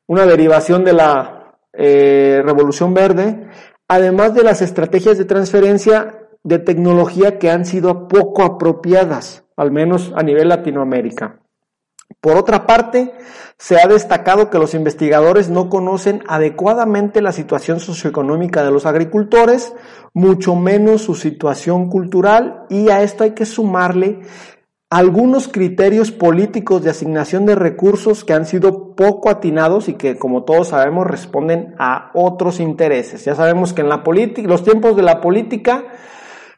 una, 0.06 0.26
derivación 0.26 0.84
de 0.84 0.92
la 0.92 1.37
eh, 1.78 2.42
revolución 2.44 2.92
verde, 2.92 3.48
además 3.86 4.34
de 4.34 4.42
las 4.42 4.62
estrategias 4.62 5.16
de 5.16 5.24
transferencia 5.24 6.28
de 6.42 6.58
tecnología 6.58 7.38
que 7.38 7.50
han 7.50 7.64
sido 7.64 8.08
poco 8.08 8.42
apropiadas, 8.42 9.44
al 9.56 9.70
menos 9.70 10.12
a 10.16 10.22
nivel 10.22 10.48
Latinoamérica. 10.48 11.40
Por 12.20 12.36
otra 12.36 12.66
parte, 12.66 13.14
se 13.58 13.80
ha 13.80 13.86
destacado 13.86 14.50
que 14.50 14.58
los 14.58 14.74
investigadores 14.74 15.50
no 15.50 15.68
conocen 15.68 16.24
adecuadamente 16.26 17.22
la 17.22 17.32
situación 17.32 17.78
socioeconómica 17.80 18.64
de 18.64 18.72
los 18.72 18.86
agricultores, 18.86 19.72
mucho 20.14 20.56
menos 20.56 21.02
su 21.02 21.14
situación 21.14 21.88
cultural, 21.88 22.66
y 22.70 22.88
a 22.88 23.02
esto 23.02 23.22
hay 23.22 23.32
que 23.32 23.46
sumarle 23.46 24.20
algunos 24.90 25.48
criterios 25.48 26.10
políticos 26.12 26.82
de 26.82 26.90
asignación 26.90 27.44
de 27.44 27.54
recursos 27.54 28.24
que 28.24 28.32
han 28.32 28.46
sido 28.46 28.94
poco 28.94 29.28
atinados 29.28 29.88
y 29.88 29.94
que, 29.94 30.16
como 30.16 30.44
todos 30.44 30.68
sabemos, 30.68 31.06
responden 31.06 31.74
a 31.78 32.10
otros 32.14 32.58
intereses. 32.58 33.24
Ya 33.24 33.34
sabemos 33.34 33.74
que 33.74 33.82
en 33.82 33.90
la 33.90 34.02
política, 34.02 34.48
los 34.48 34.62
tiempos 34.62 34.96
de 34.96 35.02
la 35.02 35.20
política 35.20 35.84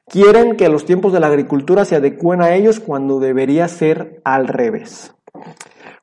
quieren 0.06 0.56
que 0.56 0.68
los 0.68 0.84
tiempos 0.84 1.12
de 1.12 1.20
la 1.20 1.26
agricultura 1.26 1.84
se 1.84 1.96
adecúen 1.96 2.40
a 2.40 2.54
ellos 2.54 2.78
cuando 2.78 3.18
debería 3.18 3.66
ser 3.66 4.20
al 4.24 4.46
revés. 4.46 5.12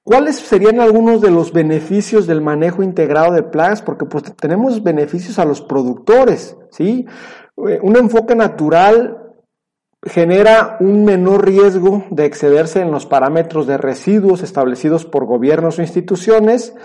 ¿Cuáles 0.04 0.38
serían 0.38 0.80
algunos 0.80 1.22
de 1.22 1.32
los 1.32 1.52
beneficios 1.52 2.28
del 2.28 2.42
manejo 2.42 2.84
integrado 2.84 3.34
de 3.34 3.44
plagas? 3.44 3.82
Porque 3.82 4.06
pues 4.06 4.24
tenemos 4.36 4.82
beneficios 4.82 5.38
a 5.40 5.46
los 5.46 5.62
productores, 5.62 6.58
¿sí? 6.72 7.06
Eh, 7.68 7.80
un 7.82 7.98
enfoque 7.98 8.34
natural 8.34 9.27
genera 10.04 10.78
un 10.80 11.06
menor 11.06 11.46
riesgo 11.46 12.06
de 12.12 12.26
excederse 12.26 12.82
en 12.82 12.92
los 12.92 13.06
parámetros 13.06 13.68
de 13.68 13.78
residuos 13.78 14.44
establecidos 14.44 15.06
por 15.06 15.26
gobiernos 15.26 15.80
o 15.80 15.82
instituciones, 15.82 16.76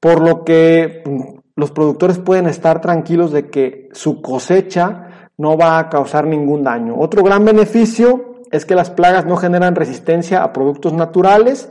por 0.00 0.20
lo 0.20 0.44
que 0.44 1.02
mm, 1.04 1.38
los 1.56 1.70
productores 1.70 2.18
pueden 2.18 2.46
estar 2.46 2.80
tranquilos 2.80 3.32
de 3.32 3.50
que 3.50 3.88
su 3.92 4.22
cosecha 4.22 5.30
no 5.36 5.56
va 5.56 5.78
a 5.78 5.88
causar 5.88 6.26
ningún 6.26 6.62
daño. 6.64 6.96
Otro 6.98 7.22
gran 7.22 7.44
beneficio 7.44 8.42
es 8.50 8.64
que 8.64 8.74
las 8.74 8.90
plagas 8.90 9.26
no 9.26 9.36
generan 9.36 9.74
resistencia 9.74 10.42
a 10.42 10.52
productos 10.52 10.92
naturales 10.92 11.70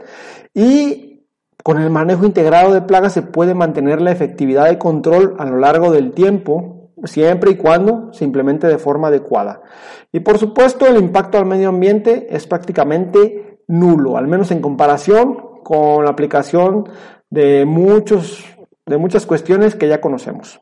y 0.54 1.28
con 1.64 1.82
el 1.82 1.90
manejo 1.90 2.26
integrado 2.26 2.74
de 2.74 2.82
plagas 2.82 3.14
se 3.14 3.22
puede 3.22 3.54
mantener 3.54 4.02
la 4.02 4.12
efectividad 4.12 4.68
de 4.68 4.78
control 4.78 5.36
a 5.40 5.46
lo 5.46 5.58
largo 5.58 5.92
del 5.92 6.12
tiempo, 6.12 6.83
siempre 7.04 7.52
y 7.52 7.56
cuando 7.56 8.14
se 8.14 8.26
implemente 8.26 8.68
de 8.68 8.78
forma 8.78 9.08
adecuada. 9.08 9.62
Y 10.12 10.20
por 10.20 10.38
supuesto 10.38 10.86
el 10.88 10.98
impacto 10.98 11.38
al 11.38 11.46
medio 11.46 11.70
ambiente 11.70 12.28
es 12.30 12.48
prácticamente 12.48 13.60
nulo, 13.68 14.18
al 14.18 14.28
menos 14.28 14.52
en 14.52 14.62
comparación 14.62 15.62
con 15.64 16.04
la 16.04 16.12
aplicación 16.12 16.90
de, 17.30 17.66
muchos, 17.66 18.44
de 18.86 18.98
muchas 18.98 19.26
cuestiones 19.26 19.76
que 19.76 19.88
ya 19.88 20.02
conocemos. 20.02 20.62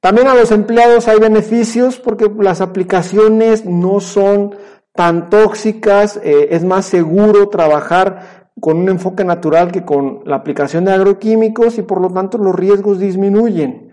También 0.00 0.28
a 0.28 0.34
los 0.34 0.52
empleados 0.52 1.08
hay 1.08 1.18
beneficios 1.18 1.98
porque 1.98 2.30
las 2.38 2.60
aplicaciones 2.60 3.64
no 3.64 4.00
son 4.00 4.54
tan 4.94 5.28
tóxicas, 5.28 6.20
eh, 6.22 6.48
es 6.52 6.64
más 6.64 6.86
seguro 6.86 7.48
trabajar 7.48 8.52
con 8.60 8.78
un 8.78 8.88
enfoque 8.88 9.24
natural 9.24 9.70
que 9.70 9.84
con 9.84 10.22
la 10.24 10.36
aplicación 10.36 10.84
de 10.84 10.92
agroquímicos 10.92 11.78
y 11.78 11.82
por 11.82 12.00
lo 12.00 12.10
tanto 12.10 12.38
los 12.38 12.54
riesgos 12.54 12.98
disminuyen. 12.98 13.92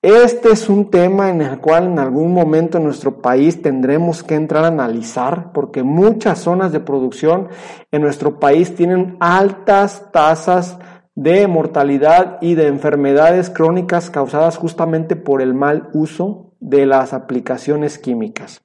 Este 0.00 0.52
es 0.52 0.68
un 0.68 0.92
tema 0.92 1.28
en 1.28 1.42
el 1.42 1.58
cual 1.58 1.86
en 1.86 1.98
algún 1.98 2.32
momento 2.32 2.78
en 2.78 2.84
nuestro 2.84 3.20
país 3.20 3.60
tendremos 3.62 4.22
que 4.22 4.36
entrar 4.36 4.64
a 4.64 4.68
analizar 4.68 5.52
porque 5.52 5.82
muchas 5.82 6.38
zonas 6.38 6.70
de 6.70 6.78
producción 6.78 7.48
en 7.90 8.02
nuestro 8.02 8.38
país 8.38 8.76
tienen 8.76 9.16
altas 9.18 10.12
tasas 10.12 10.78
de 11.16 11.48
mortalidad 11.48 12.38
y 12.40 12.54
de 12.54 12.68
enfermedades 12.68 13.50
crónicas 13.50 14.08
causadas 14.08 14.56
justamente 14.56 15.16
por 15.16 15.42
el 15.42 15.52
mal 15.52 15.88
uso 15.92 16.54
de 16.60 16.86
las 16.86 17.12
aplicaciones 17.12 17.98
químicas. 17.98 18.62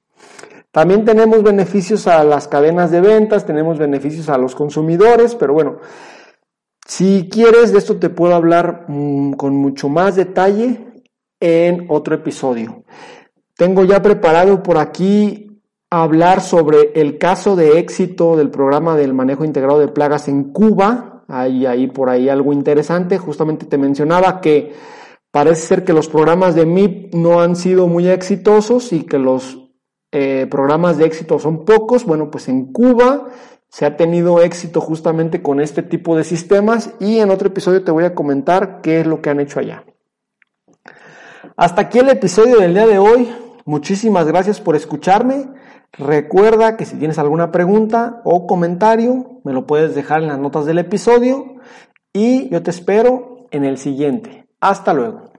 También 0.70 1.04
tenemos 1.04 1.42
beneficios 1.42 2.06
a 2.06 2.22
las 2.22 2.46
cadenas 2.46 2.92
de 2.92 3.00
ventas, 3.00 3.44
tenemos 3.44 3.76
beneficios 3.76 4.28
a 4.28 4.38
los 4.38 4.54
consumidores, 4.54 5.34
pero 5.34 5.52
bueno, 5.52 5.78
si 6.86 7.28
quieres 7.28 7.72
de 7.72 7.78
esto 7.78 7.96
te 7.96 8.08
puedo 8.08 8.36
hablar 8.36 8.84
mm, 8.86 9.32
con 9.32 9.56
mucho 9.56 9.88
más 9.88 10.14
detalle 10.14 10.93
en 11.44 11.84
otro 11.90 12.14
episodio. 12.14 12.84
Tengo 13.54 13.84
ya 13.84 14.00
preparado 14.00 14.62
por 14.62 14.78
aquí 14.78 15.60
hablar 15.90 16.40
sobre 16.40 16.92
el 16.94 17.18
caso 17.18 17.54
de 17.54 17.78
éxito 17.78 18.34
del 18.36 18.50
programa 18.50 18.96
del 18.96 19.12
manejo 19.12 19.44
integrado 19.44 19.78
de 19.78 19.88
plagas 19.88 20.26
en 20.28 20.52
Cuba. 20.52 21.24
Hay 21.28 21.66
ahí 21.66 21.86
por 21.86 22.08
ahí 22.08 22.30
algo 22.30 22.54
interesante. 22.54 23.18
Justamente 23.18 23.66
te 23.66 23.76
mencionaba 23.76 24.40
que 24.40 24.72
parece 25.30 25.60
ser 25.60 25.84
que 25.84 25.92
los 25.92 26.08
programas 26.08 26.54
de 26.54 26.64
MIP 26.64 27.14
no 27.14 27.42
han 27.42 27.56
sido 27.56 27.88
muy 27.88 28.08
exitosos 28.08 28.94
y 28.94 29.02
que 29.02 29.18
los 29.18 29.70
eh, 30.12 30.46
programas 30.50 30.96
de 30.96 31.04
éxito 31.04 31.38
son 31.38 31.66
pocos. 31.66 32.06
Bueno, 32.06 32.30
pues 32.30 32.48
en 32.48 32.72
Cuba 32.72 33.28
se 33.68 33.84
ha 33.84 33.98
tenido 33.98 34.40
éxito 34.40 34.80
justamente 34.80 35.42
con 35.42 35.60
este 35.60 35.82
tipo 35.82 36.16
de 36.16 36.24
sistemas 36.24 36.94
y 37.00 37.18
en 37.18 37.28
otro 37.28 37.48
episodio 37.48 37.84
te 37.84 37.92
voy 37.92 38.04
a 38.04 38.14
comentar 38.14 38.80
qué 38.80 39.00
es 39.00 39.06
lo 39.06 39.20
que 39.20 39.28
han 39.28 39.40
hecho 39.40 39.60
allá. 39.60 39.84
Hasta 41.56 41.82
aquí 41.82 42.00
el 42.00 42.08
episodio 42.08 42.58
del 42.58 42.74
día 42.74 42.86
de 42.86 42.98
hoy. 42.98 43.32
Muchísimas 43.64 44.26
gracias 44.26 44.60
por 44.60 44.74
escucharme. 44.74 45.48
Recuerda 45.92 46.76
que 46.76 46.84
si 46.84 46.96
tienes 46.96 47.16
alguna 47.18 47.52
pregunta 47.52 48.20
o 48.24 48.48
comentario, 48.48 49.40
me 49.44 49.52
lo 49.52 49.64
puedes 49.64 49.94
dejar 49.94 50.22
en 50.22 50.28
las 50.28 50.38
notas 50.40 50.66
del 50.66 50.78
episodio 50.78 51.60
y 52.12 52.48
yo 52.48 52.60
te 52.64 52.70
espero 52.70 53.46
en 53.52 53.64
el 53.64 53.78
siguiente. 53.78 54.48
Hasta 54.60 54.92
luego. 54.94 55.30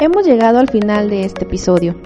Hemos 0.00 0.26
llegado 0.26 0.58
al 0.58 0.68
final 0.68 1.08
de 1.08 1.24
este 1.24 1.44
episodio. 1.44 2.05